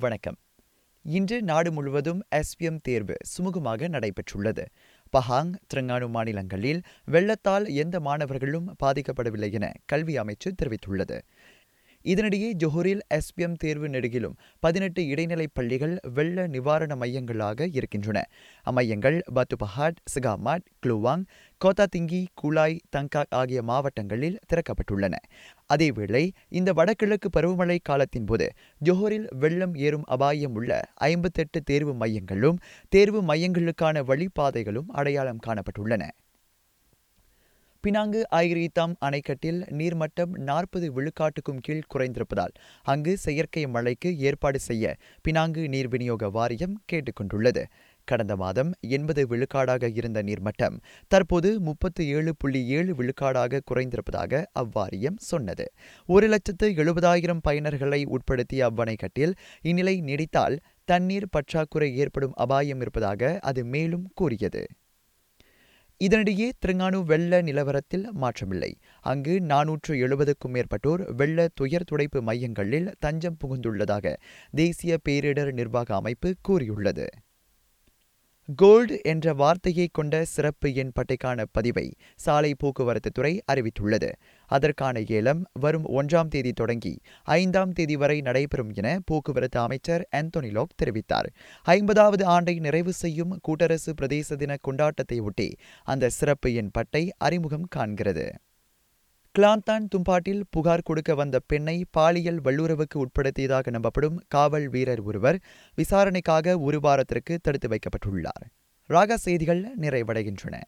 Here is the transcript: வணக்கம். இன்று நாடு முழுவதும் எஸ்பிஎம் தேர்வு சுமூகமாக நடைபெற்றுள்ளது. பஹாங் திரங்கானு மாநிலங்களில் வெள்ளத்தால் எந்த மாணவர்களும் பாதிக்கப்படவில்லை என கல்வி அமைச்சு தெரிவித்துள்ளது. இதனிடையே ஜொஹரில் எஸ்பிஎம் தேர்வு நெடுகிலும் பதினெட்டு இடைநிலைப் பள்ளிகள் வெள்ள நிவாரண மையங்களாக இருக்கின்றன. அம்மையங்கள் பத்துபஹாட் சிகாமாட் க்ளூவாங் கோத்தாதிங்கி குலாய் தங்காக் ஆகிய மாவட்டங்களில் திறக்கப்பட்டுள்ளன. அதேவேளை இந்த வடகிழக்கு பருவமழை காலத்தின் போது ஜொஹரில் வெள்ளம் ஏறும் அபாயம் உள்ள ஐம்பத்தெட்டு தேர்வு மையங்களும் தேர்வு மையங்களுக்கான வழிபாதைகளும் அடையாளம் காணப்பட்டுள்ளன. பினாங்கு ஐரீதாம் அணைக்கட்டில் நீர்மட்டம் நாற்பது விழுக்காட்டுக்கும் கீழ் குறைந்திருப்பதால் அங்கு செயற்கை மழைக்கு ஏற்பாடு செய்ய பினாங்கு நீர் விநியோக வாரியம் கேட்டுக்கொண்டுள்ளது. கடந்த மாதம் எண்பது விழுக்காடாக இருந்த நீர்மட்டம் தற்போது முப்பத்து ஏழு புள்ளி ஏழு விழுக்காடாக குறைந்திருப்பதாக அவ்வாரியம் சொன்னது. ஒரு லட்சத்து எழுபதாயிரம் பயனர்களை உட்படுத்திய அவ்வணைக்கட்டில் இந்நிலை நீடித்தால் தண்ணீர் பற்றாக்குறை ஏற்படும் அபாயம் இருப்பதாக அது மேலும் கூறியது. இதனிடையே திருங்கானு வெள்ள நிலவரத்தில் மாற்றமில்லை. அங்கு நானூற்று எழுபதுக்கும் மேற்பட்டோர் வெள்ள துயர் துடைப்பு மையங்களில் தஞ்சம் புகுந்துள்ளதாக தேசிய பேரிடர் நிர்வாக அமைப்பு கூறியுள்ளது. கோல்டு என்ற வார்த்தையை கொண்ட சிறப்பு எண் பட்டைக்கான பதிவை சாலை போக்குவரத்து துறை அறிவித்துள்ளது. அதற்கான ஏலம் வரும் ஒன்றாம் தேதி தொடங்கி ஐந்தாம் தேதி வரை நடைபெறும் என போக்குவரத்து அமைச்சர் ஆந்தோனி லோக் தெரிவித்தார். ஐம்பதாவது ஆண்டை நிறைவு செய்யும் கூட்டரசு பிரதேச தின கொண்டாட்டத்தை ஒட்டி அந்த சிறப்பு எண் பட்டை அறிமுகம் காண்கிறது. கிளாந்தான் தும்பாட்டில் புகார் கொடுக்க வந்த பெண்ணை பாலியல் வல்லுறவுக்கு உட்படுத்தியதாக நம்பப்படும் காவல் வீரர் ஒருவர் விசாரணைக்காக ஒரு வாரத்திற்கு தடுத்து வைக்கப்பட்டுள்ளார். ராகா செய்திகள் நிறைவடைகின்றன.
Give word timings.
வணக்கம். 0.00 0.36
இன்று 1.02 1.42
நாடு 1.42 1.72
முழுவதும் 1.72 2.26
எஸ்பிஎம் 2.36 2.80
தேர்வு 2.82 3.16
சுமூகமாக 3.38 3.88
நடைபெற்றுள்ளது. 3.88 4.64
பஹாங் 5.12 5.54
திரங்கானு 5.74 6.08
மாநிலங்களில் 6.08 6.82
வெள்ளத்தால் 7.04 7.68
எந்த 7.68 8.00
மாணவர்களும் 8.00 8.76
பாதிக்கப்படவில்லை 8.84 9.52
என 9.52 9.72
கல்வி 9.86 10.16
அமைச்சு 10.18 10.52
தெரிவித்துள்ளது. 10.62 11.20
இதனிடையே 12.04 12.50
ஜொஹரில் 12.64 13.00
எஸ்பிஎம் 13.14 13.54
தேர்வு 13.54 13.88
நெடுகிலும் 13.88 14.36
பதினெட்டு 14.58 15.06
இடைநிலைப் 15.06 15.50
பள்ளிகள் 15.54 15.98
வெள்ள 16.14 16.46
நிவாரண 16.46 16.94
மையங்களாக 16.94 17.68
இருக்கின்றன. 17.72 18.24
அம்மையங்கள் 18.62 19.22
பத்துபஹாட் 19.34 19.98
சிகாமாட் 20.14 20.64
க்ளூவாங் 20.86 21.24
கோத்தாதிங்கி 21.64 22.26
குலாய் 22.42 22.78
தங்காக் 22.96 23.30
ஆகிய 23.30 23.62
மாவட்டங்களில் 23.62 24.38
திறக்கப்பட்டுள்ளன. 24.52 25.14
அதேவேளை 25.74 26.30
இந்த 26.48 26.72
வடகிழக்கு 26.72 27.28
பருவமழை 27.36 27.78
காலத்தின் 27.82 28.24
போது 28.24 28.52
ஜொஹரில் 28.84 29.26
வெள்ளம் 29.34 29.74
ஏறும் 29.74 30.04
அபாயம் 30.04 30.54
உள்ள 30.54 30.80
ஐம்பத்தெட்டு 30.94 31.62
தேர்வு 31.62 31.94
மையங்களும் 31.94 32.56
தேர்வு 32.88 33.22
மையங்களுக்கான 33.22 34.02
வழிபாதைகளும் 34.02 34.88
அடையாளம் 34.88 35.38
காணப்பட்டுள்ளன. 35.46 36.08
பினாங்கு 37.84 38.20
ஐரீதாம் 38.36 38.94
அணைக்கட்டில் 39.06 39.58
நீர்மட்டம் 39.78 40.32
நாற்பது 40.38 40.86
விழுக்காட்டுக்கும் 40.96 41.60
கீழ் 41.60 41.90
குறைந்திருப்பதால் 41.94 42.54
அங்கு 42.84 43.12
செயற்கை 43.16 43.62
மழைக்கு 43.66 44.10
ஏற்பாடு 44.18 44.58
செய்ய 44.58 44.94
பினாங்கு 45.24 45.62
நீர் 45.68 45.88
விநியோக 45.88 46.30
வாரியம் 46.30 46.74
கேட்டுக்கொண்டுள்ளது. 46.92 47.62
கடந்த 48.08 48.34
மாதம் 48.36 48.70
எண்பது 48.88 49.22
விழுக்காடாக 49.26 49.90
இருந்த 49.94 50.18
நீர்மட்டம் 50.22 50.76
தற்போது 51.08 51.60
முப்பத்து 51.60 52.08
ஏழு 52.08 52.34
புள்ளி 52.36 52.62
ஏழு 52.78 52.94
விழுக்காடாக 52.94 53.60
குறைந்திருப்பதாக 53.70 54.42
அவ்வாரியம் 54.62 55.18
சொன்னது. 55.30 55.66
ஒரு 56.08 56.28
லட்சத்து 56.28 56.68
எழுபதாயிரம் 56.82 57.44
பயனர்களை 57.48 58.00
உட்படுத்திய 58.08 58.70
அவ்வணைக்கட்டில் 58.70 59.36
இந்நிலை 59.62 59.96
நீடித்தால் 60.00 60.58
தண்ணீர் 60.88 61.30
பற்றாக்குறை 61.30 61.90
ஏற்படும் 61.96 62.36
அபாயம் 62.36 62.80
இருப்பதாக 62.80 63.38
அது 63.42 63.62
மேலும் 63.64 64.06
கூறியது. 64.14 64.62
இதனிடையே 66.04 66.48
திருங்கானு 66.66 66.98
வெள்ள 67.04 67.40
நிலவரத்தில் 67.42 68.04
மாற்றமில்லை. 68.20 68.72
அங்கு 69.00 69.40
நானூற்று 69.40 69.94
எழுபதுக்கும் 69.94 70.54
மேற்பட்டோர் 70.56 71.02
வெள்ள 71.14 71.48
துயர் 71.54 71.84
துடைப்பு 71.84 72.22
மையங்களில் 72.22 72.92
தஞ்சம் 72.98 73.36
புகுந்துள்ளதாக 73.44 74.14
தேசிய 74.54 74.98
பேரிடர் 75.08 75.50
நிர்வாக 75.52 75.94
அமைப்பு 75.94 76.34
கூறியுள்ளது. 76.42 77.06
கோல்டு 78.48 78.96
என்ற 79.04 79.32
வார்த்தையை 79.34 79.88
கொண்ட 79.92 80.24
சிறப்பு 80.24 80.68
எண் 80.74 80.92
பட்டைக்கான 80.98 81.44
பதிவை 81.52 81.84
சாலை 82.16 82.54
போக்குவரத்து 82.54 83.10
துறை 83.10 83.32
அறிவித்துள்ளது. 83.52 84.08
அதற்கான 84.46 85.00
ஏலம் 85.00 85.42
வரும் 85.52 85.88
ஒன்றாம் 85.88 86.28
தேதி 86.28 86.52
தொடங்கி 86.52 86.94
ஐந்தாம் 87.22 87.72
தேதி 87.72 87.96
வரை 87.96 88.20
நடைபெறும் 88.20 88.72
என 88.72 88.98
போக்குவரத்து 89.04 89.60
அமைச்சர் 89.60 90.08
ஆந்தோனி 90.16 90.50
லோக் 90.50 90.74
தெரிவித்தார். 90.82 91.28
ஐம்பதாவது 91.62 92.26
ஆண்டை 92.26 92.58
நிறைவு 92.58 92.92
செய்யும் 92.92 93.38
கூட்டரசு 93.48 93.92
பிரதேச 94.00 94.36
தின 94.36 94.56
கொண்டாட்டத்தை 94.68 95.20
ஒட்டி 95.20 95.48
அந்த 95.84 96.08
சிறப்பு 96.08 96.54
எண் 96.54 96.70
பட்டை 96.70 97.04
அறிமுகம் 97.18 97.68
காண்கிறது. 97.76 98.28
கிளாந்தான் 99.38 99.84
தும்பாட்டில் 99.88 100.44
புகார் 100.50 100.84
கொடுக்க 100.84 101.14
வந்த 101.14 101.38
பெண்ணை 101.46 101.84
பாலியல் 101.90 102.40
வல்லுறவுக்கு 102.40 103.04
உட்படுத்தியதாக 103.04 103.70
நம்பப்படும் 103.70 104.16
காவல் 104.28 104.68
வீரர் 104.68 105.02
ஒருவர் 105.02 105.38
விசாரணைக்காக 105.74 106.58
ஒரு 106.58 106.80
வாரத்திற்கு 106.80 107.38
தடுத்து 107.42 107.68
வைக்கப்பட்டுள்ளார். 107.68 108.46
ராகா 108.88 109.14
செய்திகள் 109.14 109.62
நிறைவடைகின்றன. 109.78 110.60